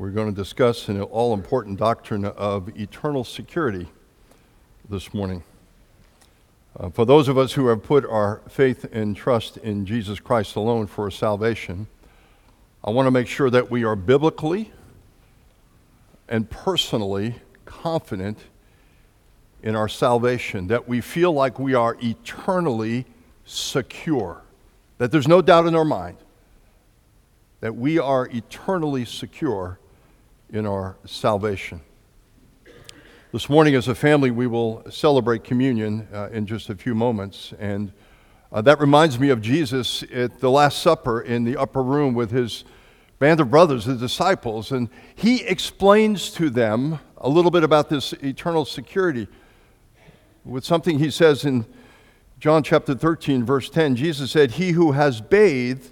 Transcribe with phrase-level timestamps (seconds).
[0.00, 3.86] We're going to discuss an all important doctrine of eternal security
[4.88, 5.42] this morning.
[6.74, 10.56] Uh, for those of us who have put our faith and trust in Jesus Christ
[10.56, 11.86] alone for salvation,
[12.82, 14.72] I want to make sure that we are biblically
[16.30, 17.34] and personally
[17.66, 18.38] confident
[19.62, 23.04] in our salvation, that we feel like we are eternally
[23.44, 24.40] secure,
[24.96, 26.16] that there's no doubt in our mind
[27.60, 29.78] that we are eternally secure
[30.52, 31.80] in our salvation.
[33.32, 37.54] This morning, as a family, we will celebrate communion uh, in just a few moments.
[37.60, 37.92] And
[38.50, 42.32] uh, that reminds me of Jesus at the Last Supper in the upper room with
[42.32, 42.64] his
[43.20, 44.72] band of brothers, the disciples.
[44.72, 49.28] And he explains to them a little bit about this eternal security
[50.44, 51.66] with something he says in
[52.40, 53.94] John chapter 13, verse 10.
[53.94, 55.90] Jesus said, He who has bathed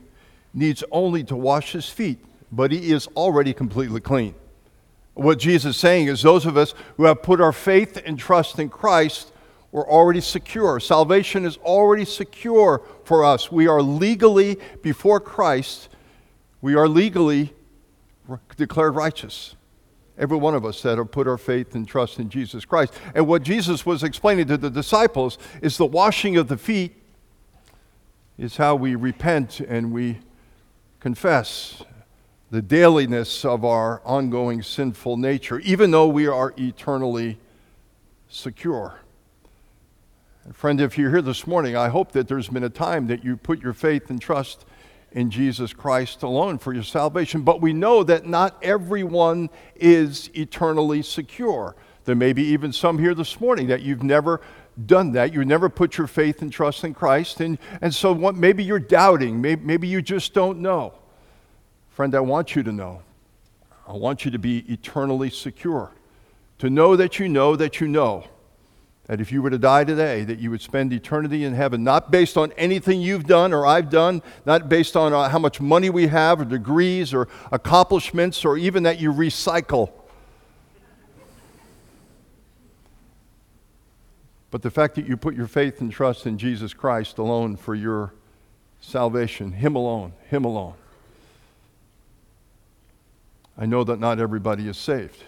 [0.53, 2.19] needs only to wash his feet,
[2.51, 4.34] but he is already completely clean.
[5.19, 8.61] What Jesus is saying is those of us who have put our faith and trust
[8.61, 9.33] in Christ,
[9.73, 10.79] we're already secure.
[10.79, 13.51] Salvation is already secure for us.
[13.51, 15.89] We are legally before Christ,
[16.61, 17.53] we are legally
[18.57, 19.57] declared righteous.
[20.17, 22.95] Every one of us that have put our faith and trust in Jesus Christ.
[23.12, 26.95] And what Jesus was explaining to the disciples is the washing of the feet
[28.39, 30.20] is how we repent and we
[31.01, 31.83] confess
[32.51, 37.39] the dailiness of our ongoing sinful nature, even though we are eternally
[38.29, 39.01] secure.
[40.45, 43.23] And friend, if you're here this morning, I hope that there's been a time that
[43.23, 44.65] you put your faith and trust
[45.13, 47.43] in Jesus Christ alone for your salvation.
[47.43, 51.77] But we know that not everyone is eternally secure.
[52.05, 54.41] There may be even some here this morning that you've never
[54.87, 55.35] done that.
[55.35, 57.41] You've never put your faith and trust in Christ.
[57.41, 59.43] And, and so what, maybe you're doubting.
[59.43, 60.95] Maybe, maybe you just don't know.
[61.99, 63.03] Friend, I want you to know.
[63.85, 65.91] I want you to be eternally secure.
[66.59, 68.23] To know that you know that you know
[69.07, 72.13] that if you were to die today, that you would spend eternity in heaven, not
[72.13, 75.91] based on anything you've done or I've done, not based on uh, how much money
[75.91, 79.91] we have or degrees or accomplishments or even that you recycle.
[84.53, 87.75] But the fact that you put your faith and trust in Jesus Christ alone for
[87.75, 88.14] your
[88.81, 90.75] salvation, Him alone, Him alone.
[93.58, 95.24] I know that not everybody is saved.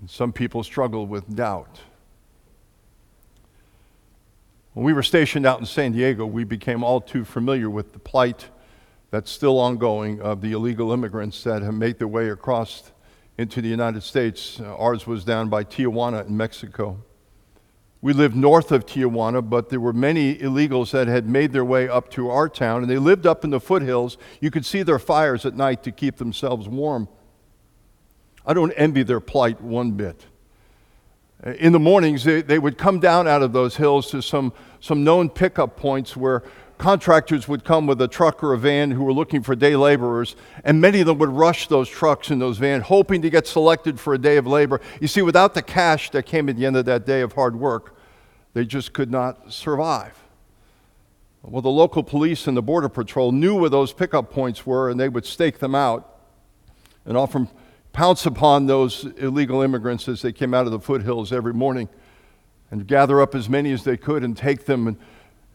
[0.00, 1.80] And some people struggle with doubt.
[4.72, 7.98] When we were stationed out in San Diego, we became all too familiar with the
[7.98, 8.48] plight
[9.10, 12.92] that's still ongoing of the illegal immigrants that have made their way across
[13.36, 14.60] into the United States.
[14.60, 16.98] Uh, ours was down by Tijuana in Mexico.
[18.00, 21.88] We lived north of Tijuana, but there were many illegals that had made their way
[21.88, 24.16] up to our town, and they lived up in the foothills.
[24.40, 27.08] You could see their fires at night to keep themselves warm.
[28.46, 30.26] I don't envy their plight one bit.
[31.58, 35.04] In the mornings, they, they would come down out of those hills to some, some
[35.04, 36.42] known pickup points where
[36.78, 40.36] contractors would come with a truck or a van who were looking for day laborers,
[40.64, 44.00] and many of them would rush those trucks and those vans, hoping to get selected
[44.00, 44.80] for a day of labor.
[45.00, 47.56] You see, without the cash that came at the end of that day of hard
[47.56, 47.96] work,
[48.54, 50.14] they just could not survive.
[51.42, 54.98] Well, the local police and the Border Patrol knew where those pickup points were, and
[54.98, 56.18] they would stake them out
[57.04, 57.48] and often
[57.92, 61.88] pounce upon those illegal immigrants as they came out of the foothills every morning
[62.70, 64.96] and gather up as many as they could and take them and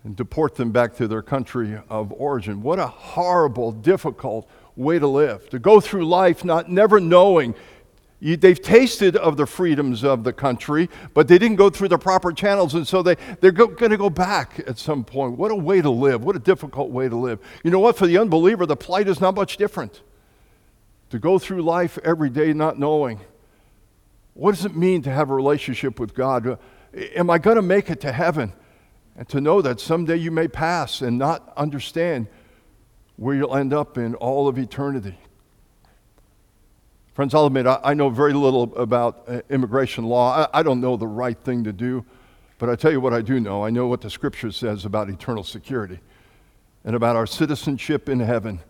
[0.04, 2.62] and deport them back to their country of origin.
[2.62, 5.50] What a horrible, difficult way to live.
[5.50, 7.56] To go through life not never knowing
[8.24, 12.32] they've tasted of the freedoms of the country, but they didn't go through the proper
[12.32, 15.38] channels, and so they, they're going to go back at some point.
[15.38, 16.24] What a way to live.
[16.24, 17.40] What a difficult way to live.
[17.64, 17.98] You know what?
[17.98, 20.02] For the unbeliever, the plight is not much different.
[21.10, 23.20] To go through life every day not knowing.
[24.36, 26.48] What does it mean to have a relationship with God?
[26.48, 26.56] Uh,
[27.16, 28.54] am I going to make it to heaven?
[29.16, 32.28] And to know that someday you may pass and not understand
[33.16, 35.18] where you'll end up in all of eternity.
[37.14, 40.48] Friends, I'll admit, I, I know very little about uh, immigration law.
[40.54, 42.04] I, I don't know the right thing to do,
[42.58, 43.64] but I tell you what I do know.
[43.64, 46.00] I know what the scripture says about eternal security
[46.84, 48.62] and about our citizenship in heaven.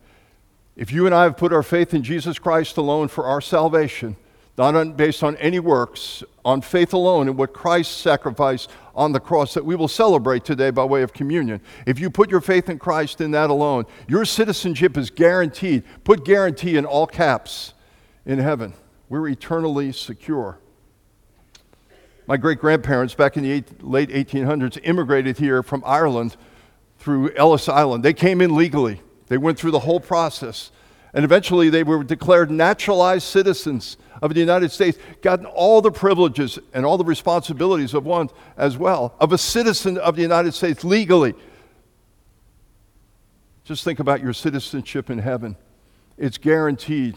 [0.75, 4.17] If you and I have put our faith in Jesus Christ alone for our salvation,
[4.57, 9.19] not on, based on any works, on faith alone and what Christ sacrificed on the
[9.19, 11.61] cross that we will celebrate today by way of communion.
[11.87, 15.83] If you put your faith in Christ in that alone, your citizenship is guaranteed.
[16.03, 17.73] Put guarantee in all caps
[18.25, 18.73] in heaven.
[19.09, 20.59] We're eternally secure.
[22.27, 26.37] My great grandparents back in the eight, late 1800s immigrated here from Ireland
[26.99, 28.03] through Ellis Island.
[28.03, 30.71] They came in legally, they went through the whole process.
[31.13, 36.57] And eventually they were declared naturalized citizens of the United States, gotten all the privileges
[36.73, 40.83] and all the responsibilities of one as well, of a citizen of the United States
[40.83, 41.35] legally.
[43.63, 45.55] Just think about your citizenship in heaven.
[46.17, 47.15] It's guaranteed.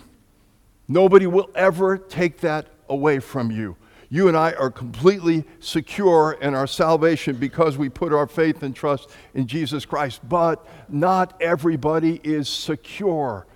[0.89, 3.77] Nobody will ever take that away from you.
[4.09, 8.75] You and I are completely secure in our salvation because we put our faith and
[8.75, 10.21] trust in Jesus Christ.
[10.29, 13.47] But not everybody is secure.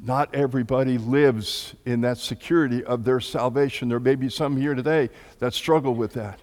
[0.00, 3.88] Not everybody lives in that security of their salvation.
[3.88, 5.10] There may be some here today
[5.40, 6.40] that struggle with that.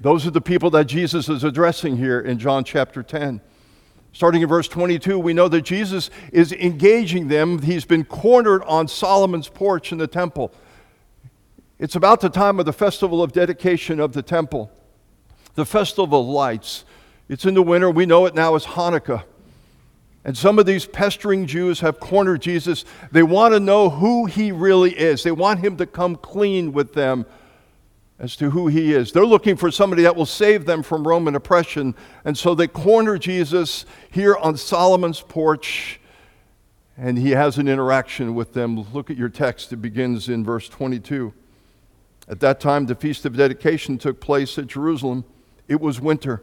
[0.00, 3.40] Those are the people that Jesus is addressing here in John chapter 10.
[4.12, 7.60] Starting in verse 22, we know that Jesus is engaging them.
[7.62, 10.52] He's been cornered on Solomon's porch in the temple.
[11.80, 14.70] It's about the time of the festival of dedication of the temple,
[15.54, 16.84] the festival of lights.
[17.28, 17.90] It's in the winter.
[17.90, 19.24] We know it now as Hanukkah.
[20.24, 22.84] And some of these pestering Jews have cornered Jesus.
[23.12, 25.22] They want to know who he really is.
[25.22, 27.24] They want him to come clean with them
[28.18, 29.12] as to who he is.
[29.12, 31.94] They're looking for somebody that will save them from Roman oppression.
[32.24, 36.00] And so they corner Jesus here on Solomon's porch,
[36.96, 38.84] and he has an interaction with them.
[38.92, 41.32] Look at your text, it begins in verse 22.
[42.28, 45.24] At that time, the Feast of Dedication took place at Jerusalem.
[45.68, 46.42] It was winter.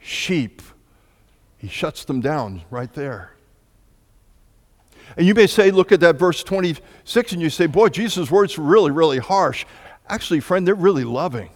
[0.00, 0.62] sheep.
[1.58, 3.34] He shuts them down right there.
[5.16, 8.56] And you may say, look at that verse 26, and you say, boy, Jesus' words
[8.58, 9.66] are really, really harsh.
[10.08, 11.50] Actually, friend, they're really loving.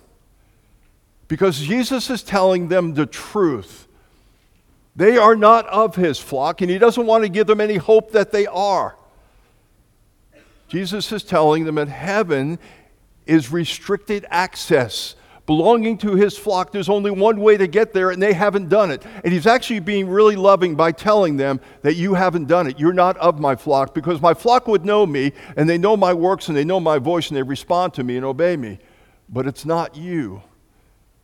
[1.28, 3.86] Because Jesus is telling them the truth.
[4.96, 8.12] They are not of his flock, and he doesn't want to give them any hope
[8.12, 8.96] that they are.
[10.68, 12.58] Jesus is telling them that heaven
[13.26, 15.14] is restricted access.
[15.46, 18.90] Belonging to his flock, there's only one way to get there, and they haven't done
[18.90, 19.04] it.
[19.22, 22.80] And he's actually being really loving by telling them that you haven't done it.
[22.80, 26.14] You're not of my flock, because my flock would know me, and they know my
[26.14, 28.78] works, and they know my voice, and they respond to me and obey me.
[29.28, 30.42] But it's not you.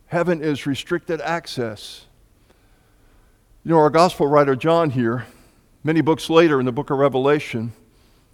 [0.05, 2.05] Heaven is restricted access.
[3.63, 5.25] You know, our gospel writer John here,
[5.83, 7.73] many books later in the book of Revelation,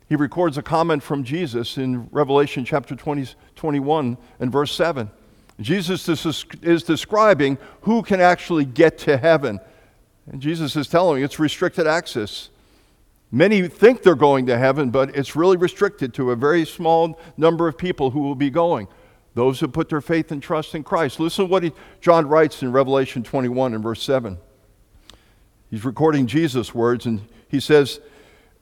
[0.09, 5.11] he records a comment from Jesus in Revelation chapter 20, 21 and verse 7.
[5.59, 9.59] Jesus is, describing who can actually get to heaven.
[10.31, 12.49] And Jesus is telling me it's restricted access.
[13.31, 17.67] Many think they're going to heaven, but it's really restricted to a very small number
[17.67, 18.87] of people who will be going.
[19.33, 21.19] Those who put their faith and trust in Christ.
[21.19, 21.71] Listen to what he,
[22.01, 24.37] John writes in Revelation 21 and verse 7.
[25.69, 27.99] He's recording Jesus' words, and he says,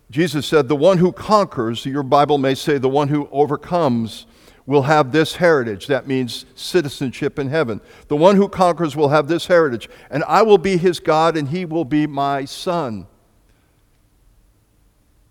[0.09, 4.25] Jesus said, The one who conquers, your Bible may say, the one who overcomes,
[4.65, 5.87] will have this heritage.
[5.87, 7.81] That means citizenship in heaven.
[8.07, 11.49] The one who conquers will have this heritage, and I will be his God, and
[11.49, 13.07] he will be my son.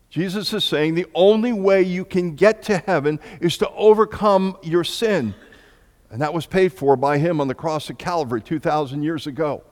[0.09, 4.85] Jesus is saying the only way you can get to heaven is to overcome your
[4.85, 5.35] sin.
[6.09, 9.65] And that was paid for by him on the cross of Calvary 2,000 years ago.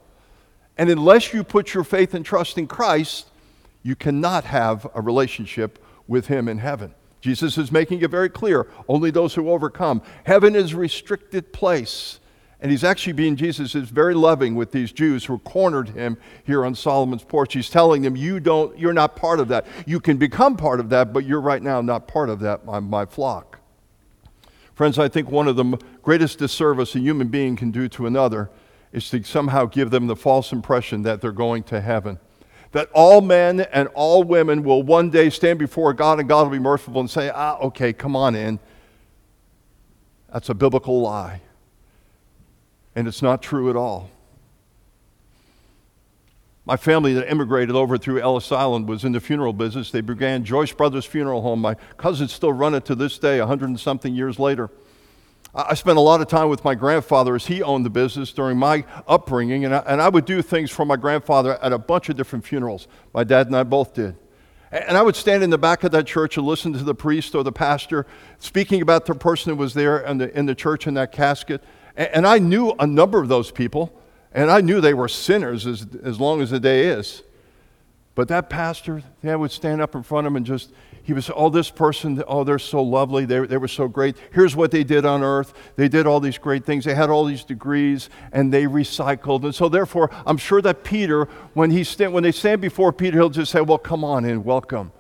[0.77, 3.29] And unless you put your faith and trust in Christ,
[3.85, 5.79] you cannot have a relationship
[6.09, 6.93] with him in heaven.
[7.23, 10.03] Jesus is making it very clear only those who overcome.
[10.25, 12.19] Heaven is a restricted place.
[12.61, 16.65] And he's actually being, Jesus is very loving with these Jews who cornered him here
[16.65, 17.55] on Solomon's porch.
[17.55, 19.67] He's telling them, you don't, you're not part of that.
[19.87, 22.79] You can become part of that, but you're right now not part of that, my,
[22.79, 23.59] my flock.
[24.75, 28.51] Friends, I think one of the greatest disservice a human being can do to another
[28.93, 32.19] is to somehow give them the false impression that they're going to heaven
[32.73, 36.51] that all men and all women will one day stand before God and God will
[36.51, 38.59] be merciful and say, ah, okay, come on in.
[40.33, 41.43] That's a biblical lie.
[42.97, 44.11] And it's not true at all.
[46.65, 49.91] My family that immigrated over through Ellis Island was in the funeral business.
[49.91, 51.61] They began Joyce Brothers Funeral Home.
[51.61, 54.71] My cousins still run it to this day, a hundred and something years later.
[55.55, 58.57] I spent a lot of time with my grandfather as he owned the business during
[58.57, 62.09] my upbringing, and I, and I would do things for my grandfather at a bunch
[62.09, 62.89] of different funerals.
[63.13, 64.17] My dad and I both did.
[64.71, 67.35] And I would stand in the back of that church and listen to the priest
[67.35, 68.07] or the pastor
[68.39, 71.63] speaking about the person who was there in the, in the church in that casket.
[71.95, 73.93] And I knew a number of those people,
[74.33, 77.23] and I knew they were sinners as, as long as the day is.
[78.15, 80.71] But that pastor, they would stand up in front of him and just,
[81.03, 83.25] he was, oh, this person, oh, they're so lovely.
[83.25, 84.17] They, they were so great.
[84.33, 85.55] Here's what they did on earth.
[85.77, 86.85] They did all these great things.
[86.85, 89.45] They had all these degrees and they recycled.
[89.45, 93.17] And so, therefore, I'm sure that Peter, when, he stand, when they stand before Peter,
[93.17, 94.93] he'll just say, well, come on in, welcome.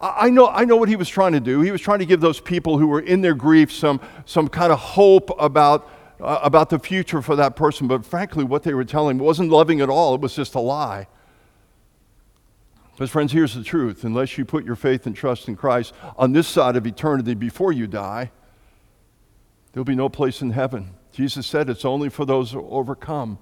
[0.00, 1.60] I know, I know what he was trying to do.
[1.60, 4.72] He was trying to give those people who were in their grief some, some kind
[4.72, 5.88] of hope about,
[6.20, 7.86] uh, about the future for that person.
[7.86, 11.06] But frankly, what they were telling wasn't loving at all, it was just a lie.
[12.94, 16.32] Because, friends, here's the truth unless you put your faith and trust in Christ on
[16.32, 18.30] this side of eternity before you die,
[19.72, 20.90] there'll be no place in heaven.
[21.12, 23.38] Jesus said it's only for those who overcome.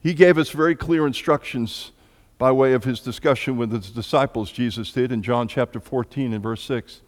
[0.00, 1.92] He gave us very clear instructions
[2.38, 6.42] by way of his discussion with his disciples, Jesus did in John chapter 14 and
[6.42, 7.00] verse 6.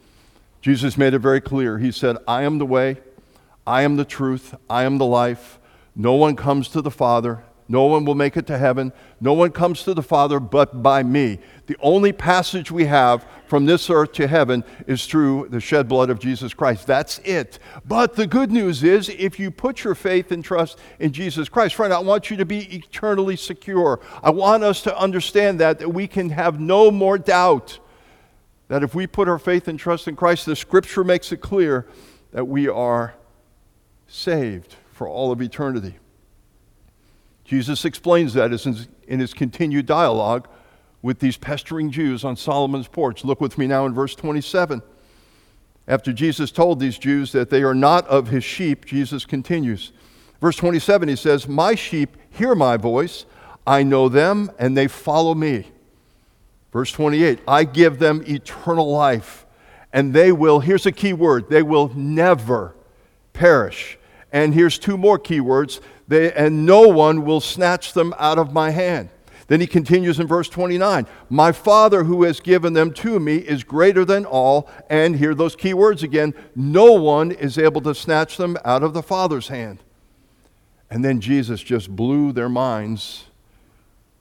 [0.62, 1.78] Jesus made it very clear.
[1.78, 2.98] He said, I am the way,
[3.66, 5.58] I am the truth, I am the life.
[5.94, 8.92] No one comes to the Father no one will make it to heaven.
[9.20, 11.38] No one comes to the Father but by me.
[11.66, 16.08] The only passage we have from this earth to heaven is through the shed blood
[16.08, 16.86] of Jesus Christ.
[16.86, 17.58] That's it.
[17.84, 21.74] But the good news is if you put your faith and trust in Jesus Christ,
[21.74, 24.00] friend, I want you to be eternally secure.
[24.22, 27.78] I want us to understand that, that we can have no more doubt
[28.68, 31.86] that if we put our faith and trust in Christ, the scripture makes it clear
[32.32, 33.14] that we are
[34.06, 35.96] saved for all of eternity.
[37.48, 38.52] Jesus explains that
[39.08, 40.46] in his continued dialogue
[41.00, 43.24] with these pestering Jews on Solomon's porch.
[43.24, 44.82] Look with me now in verse 27.
[45.86, 49.92] After Jesus told these Jews that they are not of his sheep, Jesus continues.
[50.42, 53.24] Verse 27, he says, My sheep hear my voice.
[53.66, 55.68] I know them, and they follow me.
[56.70, 59.46] Verse 28, I give them eternal life,
[59.90, 62.74] and they will, here's a key word, they will never
[63.32, 63.98] perish.
[64.30, 68.52] And here's two more key words they, and no one will snatch them out of
[68.52, 69.10] my hand.
[69.46, 73.64] Then he continues in verse 29 My Father who has given them to me is
[73.64, 74.68] greater than all.
[74.90, 78.94] And hear those key words again no one is able to snatch them out of
[78.94, 79.78] the Father's hand.
[80.90, 83.24] And then Jesus just blew their minds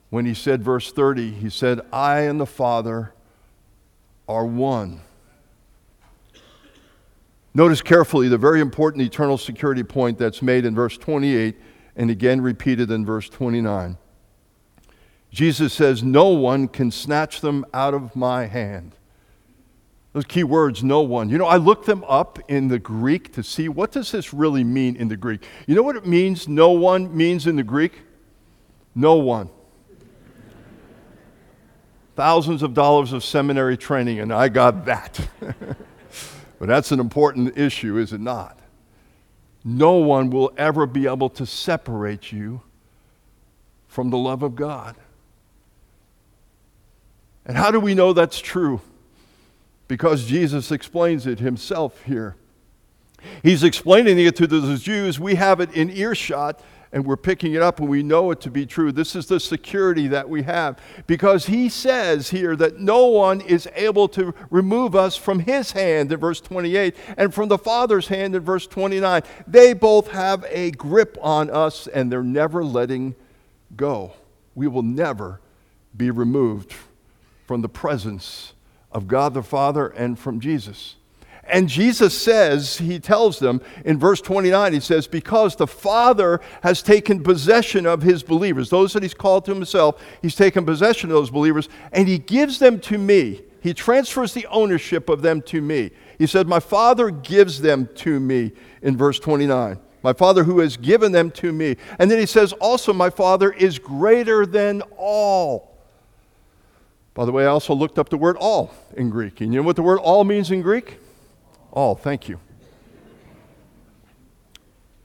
[0.10, 3.13] when he said, verse 30, he said, I and the Father
[4.27, 5.01] are one.
[7.53, 11.56] Notice carefully the very important eternal security point that's made in verse 28
[11.98, 13.98] and again repeated in verse 29.
[15.32, 18.96] Jesus says, No one can snatch them out of my hand.
[20.13, 21.30] Those key words, no one.
[21.30, 24.63] You know, I looked them up in the Greek to see what does this really
[24.63, 25.44] mean in the Greek.
[25.66, 28.01] You know what it means, no one means in the Greek?
[28.96, 29.50] No one.
[32.16, 35.20] Thousands of dollars of seminary training, and I got that.
[35.39, 38.60] but that's an important issue, is it not?
[39.67, 42.62] No one will ever be able to separate you
[43.89, 44.95] from the love of God.
[47.45, 48.79] And how do we know that's true?
[49.89, 52.38] Because Jesus explains it himself here.
[53.43, 55.19] He's explaining it to the Jews.
[55.19, 58.50] We have it in earshot and we're picking it up and we know it to
[58.50, 58.91] be true.
[58.91, 63.67] This is the security that we have because he says here that no one is
[63.75, 68.36] able to remove us from his hand in verse 28 and from the Father's hand
[68.36, 69.22] in verse 29.
[69.48, 73.15] They both have a grip on us and they're never letting
[73.75, 74.13] go.
[74.56, 75.41] We will never
[75.96, 76.74] be removed
[77.46, 78.53] from the presence
[78.91, 80.96] of God the Father and from Jesus.
[81.50, 86.82] And Jesus says, he tells them in verse 29, he says, Because the Father has
[86.82, 91.16] taken possession of his believers, those that he's called to himself, he's taken possession of
[91.16, 93.42] those believers, and he gives them to me.
[93.62, 95.92] He transfers the ownership of them to me.
[96.18, 98.51] He said, My Father gives them to me
[98.82, 99.80] in verse 29.
[100.04, 101.75] My Father who has given them to me.
[102.00, 105.77] And then he says, Also, my Father is greater than all.
[107.13, 109.42] By the way, I also looked up the word all in Greek.
[109.42, 111.00] And you know what the word all means in Greek?
[111.77, 112.39] All, thank you.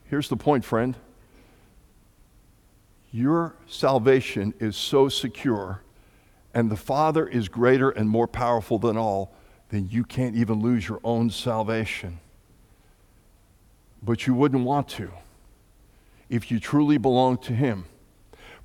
[0.05, 0.97] Here's the point, friend.
[3.11, 5.83] Your salvation is so secure,
[6.55, 9.35] and the Father is greater and more powerful than all,
[9.69, 12.21] then you can't even lose your own salvation.
[14.03, 15.13] But you wouldn't want to
[16.31, 17.85] if you truly belong to Him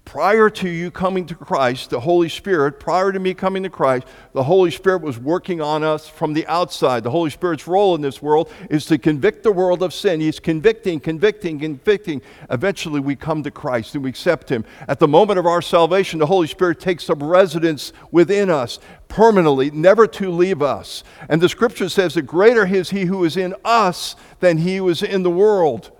[0.07, 4.07] prior to you coming to Christ, the Holy Spirit, prior to me coming to Christ,
[4.31, 7.03] the Holy Spirit was working on us from the outside.
[7.03, 10.21] The Holy Spirit's role in this world is to convict the world of sin.
[10.21, 12.21] He's convicting, convicting, convicting.
[12.49, 14.63] Eventually, we come to Christ and we accept Him.
[14.87, 19.71] At the moment of our salvation, the Holy Spirit takes up residence within us permanently,
[19.71, 21.03] never to leave us.
[21.27, 24.87] And the scripture says that greater is He who is in us than He who
[24.87, 25.91] is in the world.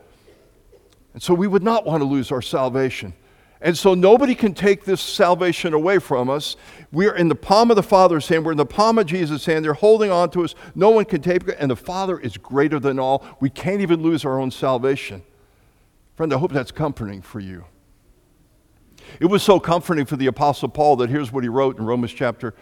[1.14, 3.14] And so we would not want to lose our salvation.
[3.60, 6.56] And so nobody can take this salvation away from us.
[6.92, 8.46] We are in the palm of the Father's hand.
[8.46, 9.66] We're in the palm of Jesus' hand.
[9.66, 10.54] They're holding on to us.
[10.76, 11.58] No one can take it.
[11.60, 13.26] And the Father is greater than all.
[13.40, 15.24] We can't even lose our own salvation.
[16.16, 17.66] Friend, I hope that's comforting for you.
[19.20, 22.14] It was so comforting for the Apostle Paul that here's what he wrote in Romans
[22.14, 22.54] chapter,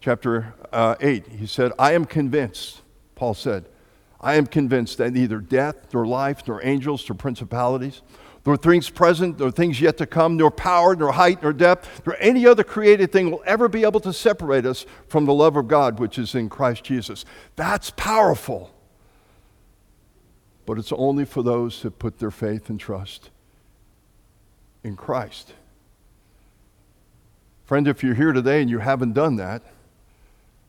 [0.00, 1.26] chapter uh, 8.
[1.28, 2.82] He said, I am convinced,
[3.14, 3.66] Paul said,
[4.24, 8.00] I am convinced that neither death, nor life, nor angels, nor principalities,
[8.46, 12.16] nor things present, nor things yet to come, nor power, nor height, nor depth, nor
[12.18, 15.68] any other created thing will ever be able to separate us from the love of
[15.68, 17.26] God which is in Christ Jesus.
[17.54, 18.74] That's powerful.
[20.64, 23.28] But it's only for those that put their faith and trust
[24.82, 25.52] in Christ.
[27.66, 29.62] Friend, if you're here today and you haven't done that,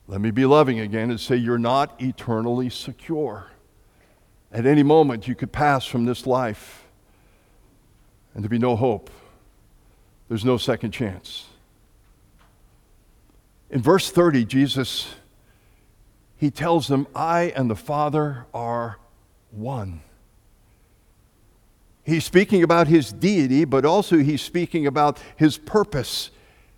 [0.08, 3.50] let me be loving again and say you're not eternally secure.
[4.52, 6.84] At any moment, you could pass from this life
[8.34, 9.10] and there be no hope.
[10.28, 11.46] There's no second chance.
[13.70, 15.08] In verse 30, Jesus
[16.36, 18.98] he tells them, I and the Father are
[19.50, 20.02] one.
[22.04, 26.30] He's speaking about his deity, but also he's speaking about his purpose.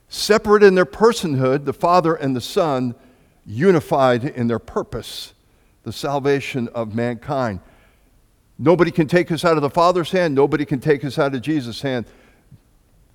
[0.08, 2.94] Separate in their personhood, the Father and the Son,
[3.48, 5.32] unified in their purpose,
[5.82, 7.60] the salvation of mankind.
[8.58, 10.34] Nobody can take us out of the Father's hand.
[10.34, 12.04] Nobody can take us out of Jesus' hand.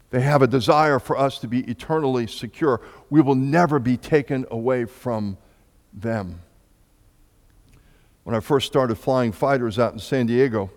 [0.10, 2.82] They have a desire for us to be eternally secure.
[3.10, 5.38] We will never be taken away from
[5.94, 6.42] them.
[8.24, 10.72] When I first started flying fighters out in San Diego,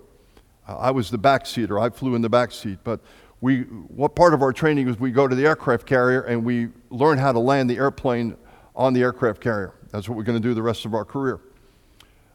[0.67, 1.81] I was the backseater.
[1.81, 2.79] I flew in the backseat.
[2.83, 3.01] But
[3.41, 6.69] we, what part of our training was we go to the aircraft carrier and we
[6.91, 8.37] learn how to land the airplane
[8.77, 9.75] on the aircraft carrier.
[9.91, 11.41] That's what we're going to do the rest of our career.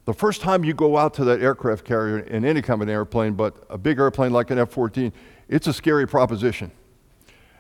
[0.06, 2.94] The first time you go out to that aircraft carrier in any kind of an
[2.94, 5.14] airplane, but a big airplane like an F 14,
[5.48, 6.72] it's a scary proposition.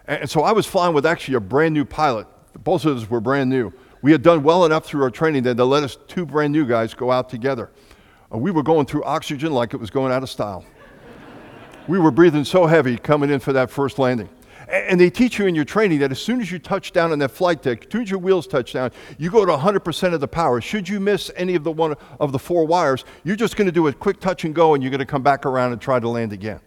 [0.07, 2.27] And so I was flying with actually a brand new pilot.
[2.63, 3.71] Both of us were brand new.
[4.01, 6.65] We had done well enough through our training that they let us, two brand new
[6.65, 7.69] guys, go out together.
[8.33, 10.65] Uh, we were going through oxygen like it was going out of style.
[11.87, 14.29] we were breathing so heavy coming in for that first landing.
[14.71, 17.19] And they teach you in your training that as soon as you touch down on
[17.19, 20.21] that flight deck, as soon as your wheels touch down, you go to 100% of
[20.21, 20.61] the power.
[20.61, 23.71] Should you miss any of the one of the four wires, you're just going to
[23.71, 25.99] do a quick touch and go, and you're going to come back around and try
[25.99, 26.61] to land again.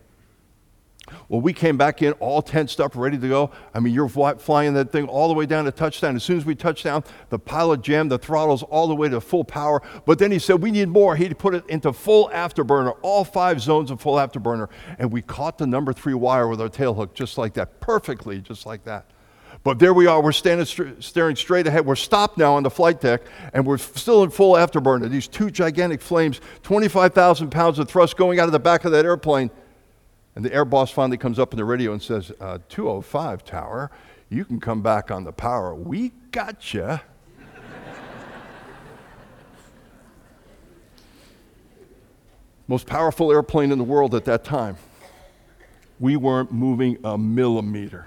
[1.29, 3.51] Well, we came back in all tensed up, ready to go.
[3.75, 6.17] I mean, you're flying that thing all the way down to touchdown.
[6.17, 9.21] As soon as we touched down, the pilot jammed the throttles all the way to
[9.21, 9.83] full power.
[10.07, 11.17] But then he said, We need more.
[11.17, 14.69] He put it into full afterburner, all five zones of full afterburner.
[14.99, 18.40] And we caught the number three wire with our tail hook just like that, perfectly,
[18.40, 19.07] just like that.
[19.62, 21.87] But there we are, we're standing st- staring straight ahead.
[21.87, 23.23] We're stopped now on the flight deck,
[23.55, 25.09] and we're still in full afterburner.
[25.09, 29.07] These two gigantic flames, 25,000 pounds of thrust going out of the back of that
[29.07, 29.51] airplane.
[30.37, 33.92] And the air boss finally comes up in the radio and says, uh, 205 Tower,
[34.29, 35.75] you can come back on the power.
[35.75, 37.03] We gotcha.
[42.68, 44.77] Most powerful airplane in the world at that time.
[46.01, 48.07] We weren't moving a millimeter.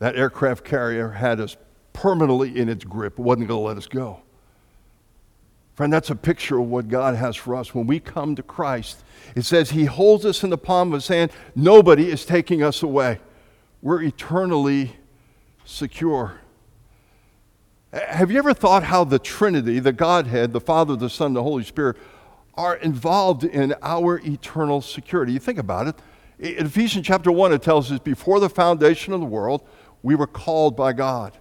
[0.00, 1.56] That aircraft carrier had us
[1.94, 4.22] permanently in its grip, it wasn't going to let us go.
[5.78, 7.72] Friend, that's a picture of what God has for us.
[7.72, 9.04] When we come to Christ,
[9.36, 11.30] it says He holds us in the palm of His hand.
[11.54, 13.20] Nobody is taking us away.
[13.80, 14.96] We're eternally
[15.64, 16.40] secure.
[17.92, 21.62] Have you ever thought how the Trinity, the Godhead, the Father, the Son, the Holy
[21.62, 21.96] Spirit,
[22.54, 25.32] are involved in our eternal security?
[25.32, 25.94] You think about it.
[26.40, 29.64] In Ephesians chapter 1, it tells us before the foundation of the world,
[30.02, 31.38] we were called by God.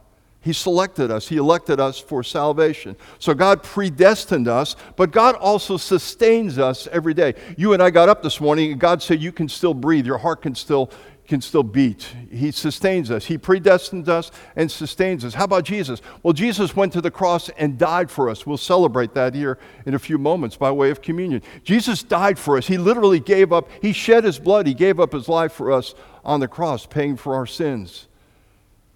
[0.47, 2.95] He selected us, He elected us for salvation.
[3.19, 7.33] So God predestined us, but God also sustains us every day.
[7.57, 10.19] You and I got up this morning, and God said, You can still breathe, your
[10.19, 10.89] heart can still.
[11.27, 12.07] Can still beat.
[12.31, 13.25] He sustains us.
[13.25, 15.33] He predestines us and sustains us.
[15.33, 16.01] How about Jesus?
[16.23, 18.45] Well, Jesus went to the cross and died for us.
[18.45, 21.41] We'll celebrate that here in a few moments by way of communion.
[21.65, 22.67] Jesus died for us.
[22.67, 25.95] He literally gave up, He shed His blood, He gave up His life for us
[26.23, 28.06] on the cross, paying for our sins.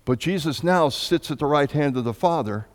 [0.05, 2.67] But Jesus now sits at the right hand of the Father,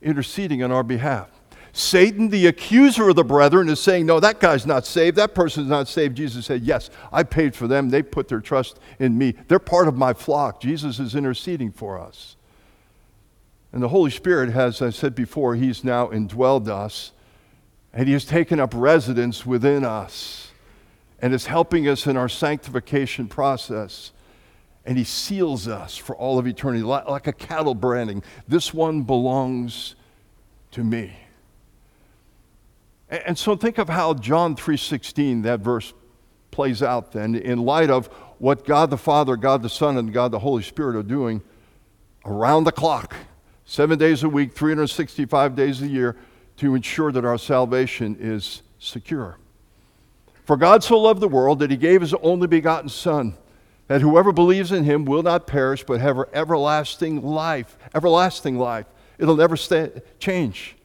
[0.00, 1.30] interceding on our behalf.
[1.72, 5.16] Satan, the accuser of the brethren, is saying, No, that guy's not saved.
[5.18, 6.16] That person's not saved.
[6.16, 7.90] Jesus said, Yes, I paid for them.
[7.90, 9.34] They put their trust in me.
[9.48, 10.58] They're part of my flock.
[10.62, 12.36] Jesus is interceding for us.
[13.72, 17.12] And the Holy Spirit has, as I said before, He's now indwelled us,
[17.92, 20.52] and He has taken up residence within us,
[21.20, 24.12] and is helping us in our sanctification process
[24.86, 28.22] and he seals us for all of eternity like, a cattle branding.
[28.46, 29.96] This one belongs
[30.70, 31.16] to me.
[33.08, 35.92] And, so think of how John 3:16 that verse
[36.50, 38.06] plays out then in light of
[38.38, 41.42] what God the Father, God the Son, and God the Holy Spirit are doing
[42.24, 43.14] around the clock,
[43.64, 46.16] seven days a week, 365 days a year,
[46.56, 49.38] to ensure that our salvation is secure.
[50.44, 53.36] For God so loved the world that he gave his only begotten Son,
[53.88, 57.78] that whoever believes in him will not perish but have everlasting life.
[57.94, 58.86] Everlasting life.
[59.18, 59.56] It'll never
[60.18, 60.76] change.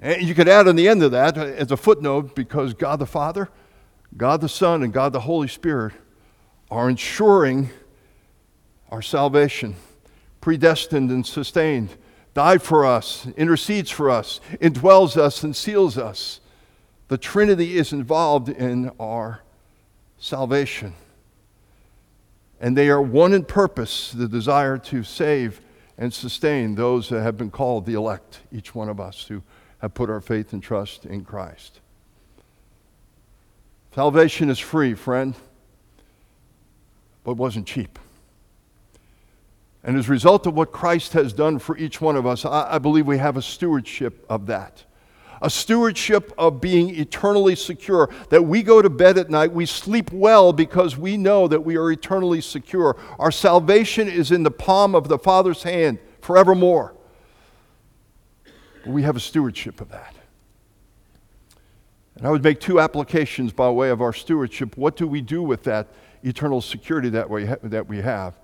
[0.00, 2.98] And you could add on the end of that uh, as a footnote because God
[2.98, 3.48] the Father,
[4.16, 5.94] God the Son, and God the Holy Spirit
[6.70, 7.70] are ensuring
[8.90, 9.74] our salvation,
[10.40, 11.96] predestined and sustained,
[12.34, 16.40] died for us, intercedes for us, indwells us, and seals us.
[17.08, 19.42] The Trinity is involved in our
[20.18, 20.94] salvation.
[22.60, 25.60] And they are one in purpose the desire to save
[25.98, 29.42] and sustain those that have been called the elect, each one of us who
[29.78, 31.80] have put our faith and trust in Christ.
[33.94, 35.34] Salvation is free, friend,
[37.24, 37.98] but wasn't cheap.
[39.82, 42.74] And as a result of what Christ has done for each one of us, I,
[42.74, 44.84] I believe we have a stewardship of that
[45.42, 48.10] a stewardship of being eternally secure.
[48.30, 51.76] That we go to bed at night, we sleep well because we know that we
[51.76, 52.96] are eternally secure.
[53.18, 56.94] Our salvation is in the palm of the Father's hand forevermore.
[58.86, 60.14] We have a stewardship of that.
[62.16, 64.76] And I would make two applications by way of our stewardship.
[64.76, 65.88] What do we do with that
[66.22, 68.38] eternal security that we, ha- that we have?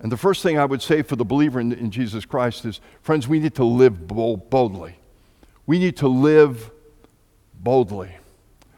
[0.00, 2.80] And the first thing I would say for the believer in, in Jesus Christ is
[3.02, 4.96] friends, we need to live boldly.
[5.66, 6.70] We need to live
[7.54, 8.16] boldly.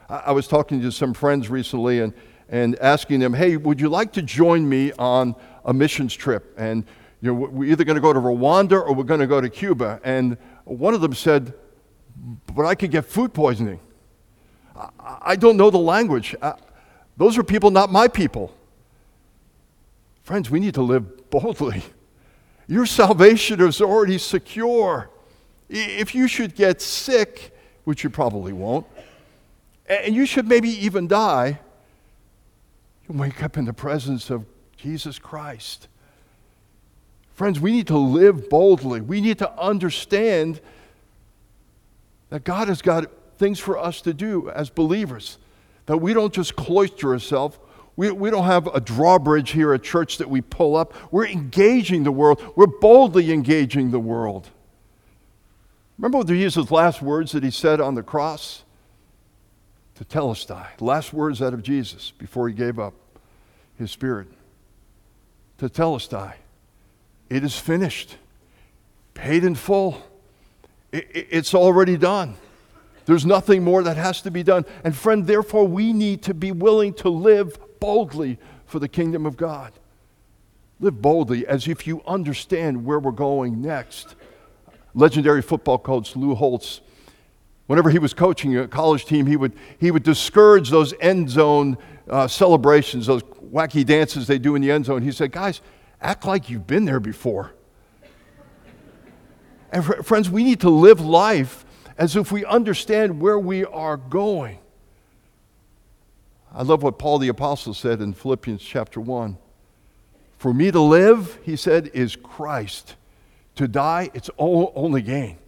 [0.09, 2.13] I, I was talking to some friends recently and,
[2.49, 6.55] and asking them, hey, would you like to join me on a missions trip?
[6.57, 6.85] And
[7.21, 9.49] you know, we're either going to go to Rwanda or we're going to go to
[9.49, 10.01] Cuba.
[10.05, 11.55] And one of them said,
[12.55, 13.81] but I could get food poisoning.
[14.77, 14.89] I,
[15.23, 16.37] I don't know the language.
[16.43, 16.55] I,
[17.17, 18.55] those are people, not my people.
[20.23, 21.83] Friends, we need to live boldly.
[22.67, 25.11] Your salvation is already secure.
[25.77, 28.87] If you should get sick, which you probably won't,
[29.87, 31.59] and you should maybe even die,
[33.09, 35.89] you wake up in the presence of Jesus Christ.
[37.35, 39.01] Friends, we need to live boldly.
[39.01, 40.61] We need to understand
[42.31, 45.39] that God has got things for us to do as believers,
[45.87, 47.59] that we don't just cloister ourselves.
[47.97, 50.95] We, we don't have a drawbridge here at church that we pull up.
[51.13, 52.41] We're engaging the world.
[52.55, 54.51] We're boldly engaging the world.
[55.99, 58.65] Remember what Jesus' last words that he said on the cross?
[59.97, 60.81] To tell us, Tetelestai.
[60.81, 62.95] Last words out of Jesus before he gave up
[63.79, 64.27] his spirit.
[65.59, 66.35] To tell us, Tetelestai.
[67.31, 68.17] It is finished.
[69.15, 70.03] Paid in full.
[70.93, 72.37] it's already done.
[73.07, 74.65] There's nothing more that has to be done.
[74.83, 79.37] And friend, therefore, we need to be willing to live boldly for the kingdom of
[79.37, 79.73] God.
[80.81, 84.17] Live boldly as if you understand where we're going next
[84.95, 86.81] legendary football coach Lou Holtz,
[87.67, 91.77] whenever he was coaching a college team, he would, he would discourage those end zone
[92.09, 95.03] uh, celebrations, those wacky dances they do in the end zone.
[95.03, 95.61] He said, Guys,
[96.01, 97.53] act like you've been there before.
[99.73, 101.65] And fr- friends, we need to live life
[101.99, 104.59] as if we understand where we are going.
[106.53, 109.37] I love what Paul the Apostle said in Philippians chapter 1.
[110.39, 112.95] For me to live, he said, is Christ
[113.57, 115.39] to die, it's all, only gain.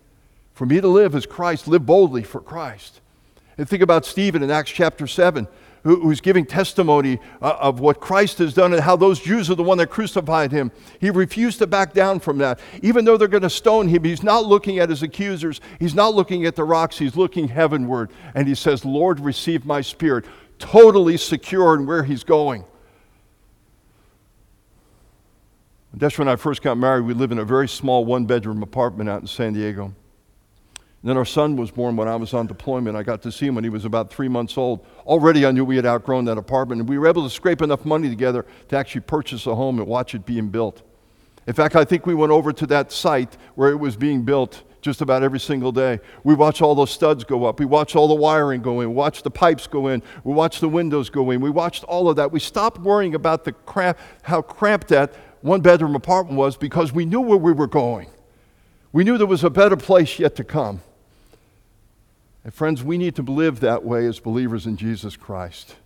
[0.55, 3.01] For me to live is Christ, live boldly for Christ.
[3.59, 5.47] And think about Stephen in Acts chapter 7,
[5.83, 9.63] who's giving testimony uh, of what Christ has done and how those Jews are the
[9.63, 10.73] one that crucified him.
[11.01, 12.59] He refused to back down from that.
[12.83, 16.15] Even though they're going to stone him, he's not looking at his accusers, he's not
[16.15, 18.11] looking at the rocks, he's looking heavenward.
[18.35, 20.25] And he says, Lord, receive my spirit.
[20.59, 22.65] Totally secure in where he's going.
[25.99, 27.07] That's when I first got married.
[27.07, 29.85] We lived in a very small one bedroom apartment out in San Diego.
[29.85, 29.95] And
[31.11, 32.97] then our son was born when I was on deployment.
[32.97, 34.85] I got to see him when he was about three months old.
[35.07, 37.87] Already I knew we had outgrown that apartment, and we were able to scrape enough
[37.87, 40.83] money together to actually purchase a home and watch it being built.
[41.47, 44.65] In fact, I think we went over to that site where it was being built
[44.83, 45.99] just about every single day.
[46.25, 47.59] We watched all those studs go up.
[47.59, 48.89] We watched all the wiring go in.
[48.89, 50.03] We watched the pipes go in.
[50.25, 51.41] We watched the windows go in.
[51.41, 52.31] We watched all of that.
[52.31, 57.05] We stopped worrying about the cramp, how cramped that one bedroom apartment was because we
[57.05, 58.09] knew where we were going.
[58.93, 60.81] We knew there was a better place yet to come.
[62.45, 65.77] And friends, we need to live that way as believers in Jesus Christ.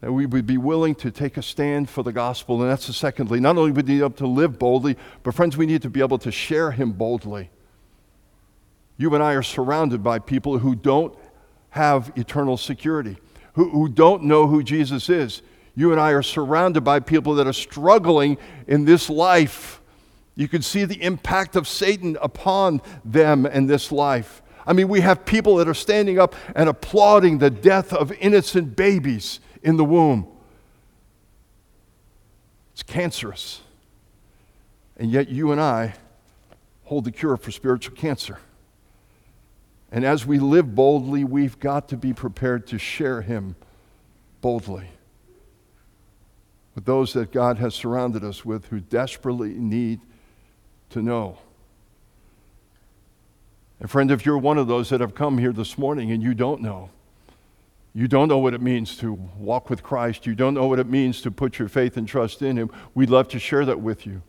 [0.00, 2.60] That we would be willing to take a stand for the gospel.
[2.62, 3.40] And that's the secondly.
[3.40, 6.18] Not only would we need to live boldly, but friends, we need to be able
[6.18, 7.50] to share him boldly.
[8.96, 11.16] You and I are surrounded by people who don't
[11.70, 13.16] have eternal security
[13.54, 15.42] who, who don't know who Jesus is.
[15.74, 19.80] You and I are surrounded by people that are struggling in this life.
[20.34, 24.42] You can see the impact of Satan upon them in this life.
[24.66, 28.76] I mean, we have people that are standing up and applauding the death of innocent
[28.76, 30.28] babies in the womb.
[32.72, 33.60] It's cancerous.
[34.96, 35.94] And yet, you and I
[36.84, 38.38] hold the cure for spiritual cancer.
[39.92, 43.56] And as we live boldly, we've got to be prepared to share Him
[44.40, 44.88] boldly
[46.74, 50.00] with those that God has surrounded us with who desperately need
[50.90, 51.38] to know.
[53.80, 56.34] And, friend, if you're one of those that have come here this morning and you
[56.34, 56.90] don't know,
[57.94, 60.86] you don't know what it means to walk with Christ, you don't know what it
[60.86, 64.06] means to put your faith and trust in Him, we'd love to share that with
[64.06, 64.22] you.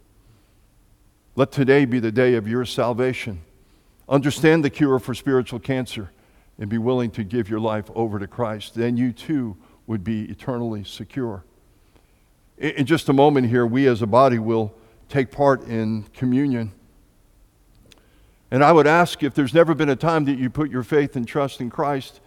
[1.36, 3.42] Let today be the day of your salvation.
[4.10, 6.12] Understand the cure for spiritual cancer
[6.58, 8.76] and be willing to give your life over to Christ.
[8.76, 9.56] Then you too
[9.88, 11.44] would be eternally secure.
[12.62, 14.72] In just a moment here, we as a body will
[15.10, 16.72] take part in communion.
[18.52, 21.16] And I would ask if there's never been a time that you put your faith
[21.16, 22.20] and trust in Christ,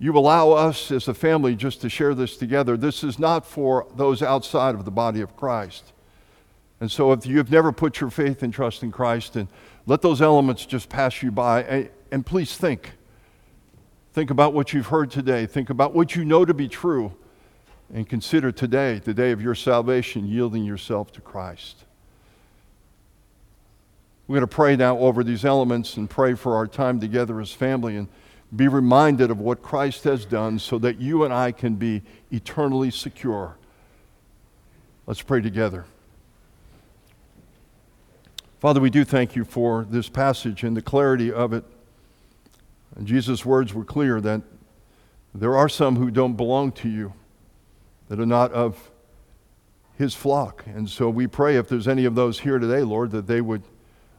[0.00, 2.76] you allow us as a family just to share this together.
[2.76, 5.92] This is not for those outside of the body of Christ.
[6.80, 9.46] And so if you've never put your faith and trust in Christ, and
[9.86, 12.94] let those elements just pass you by, and, and please think.
[14.14, 15.46] Think about what you've heard today.
[15.46, 17.14] Think about what you know to be true.
[17.92, 21.84] And consider today, the day of your salvation, yielding yourself to Christ.
[24.28, 27.52] We're going to pray now over these elements and pray for our time together as
[27.52, 28.06] family and
[28.54, 32.92] be reminded of what Christ has done so that you and I can be eternally
[32.92, 33.56] secure.
[35.06, 35.84] Let's pray together.
[38.60, 41.64] Father, we do thank you for this passage and the clarity of it.
[42.94, 44.42] And Jesus' words were clear that
[45.34, 47.14] there are some who don't belong to you,
[48.10, 48.90] that are not of
[49.96, 50.64] his flock.
[50.66, 53.62] And so we pray if there's any of those here today, Lord, that they would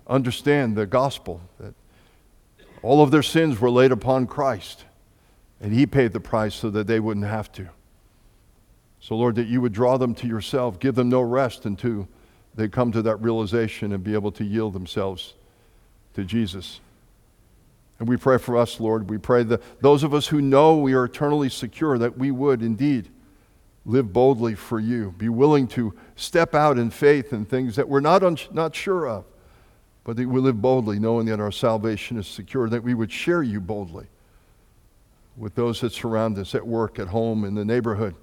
[0.08, 1.73] understand the gospel that
[2.82, 4.86] all of their sins were laid upon Christ,
[5.60, 7.69] and He paid the price so that they wouldn't have to.
[9.01, 12.08] So, Lord, that you would draw them to yourself, give them no rest until
[12.56, 15.34] they come to that realization and be able to yield themselves
[16.13, 16.80] to Jesus.
[17.99, 19.10] And we pray for us, Lord.
[19.10, 22.62] We pray that those of us who know we are eternally secure, that we would
[22.62, 23.10] indeed
[23.85, 27.99] live boldly for you, be willing to step out in faith in things that we're
[27.99, 29.25] not, un- not sure of
[30.03, 33.43] but that we live boldly, knowing that our salvation is secure, that we would share
[33.43, 34.07] you boldly
[35.37, 38.15] with those that surround us at work, at home, in the neighborhood,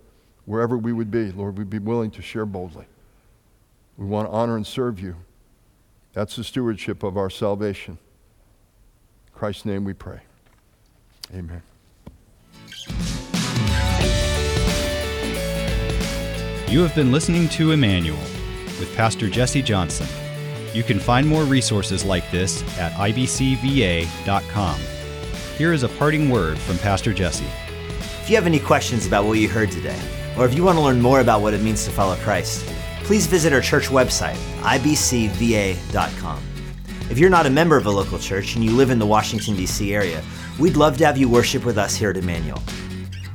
[0.45, 1.31] wherever we would be.
[1.33, 2.87] Lord, we'd be willing to share boldly.
[3.97, 5.17] We want to honor and serve you.
[6.13, 7.99] That's the stewardship of our salvation.
[9.27, 10.21] In Christ's name we pray.
[11.33, 11.63] Amen.
[16.69, 18.19] You have been listening to Immanuel
[18.79, 20.07] with Pastor Jesse Johnson.
[20.75, 24.79] You can find more resources like this at ibcva.com.
[25.57, 27.47] Here is a parting word from Pastor Jesse.
[28.21, 29.99] If you have any questions about what you heard today,
[30.37, 32.67] or if you want to learn more about what it means to follow Christ,
[33.05, 36.43] please visit our church website, ibcva.com.
[37.11, 39.57] If you're not a member of a local church and you live in the Washington,
[39.57, 39.95] D.C.
[39.95, 40.23] area,
[40.59, 42.63] we'd love to have you worship with us here at Immanuel.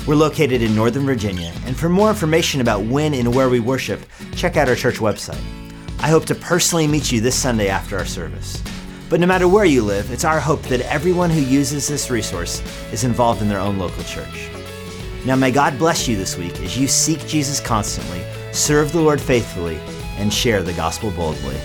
[0.06, 4.06] We're located in Northern Virginia, and for more information about when and where we worship,
[4.36, 5.42] check out our church website.
[6.00, 8.62] I hope to personally meet you this Sunday after our service.
[9.10, 12.62] But no matter where you live, it's our hope that everyone who uses this resource
[12.92, 14.50] is involved in their own local church.
[15.26, 19.22] Now, may God bless you this week as you seek Jesus constantly, serve the Lord
[19.22, 19.78] faithfully,
[20.18, 21.56] and share the gospel boldly.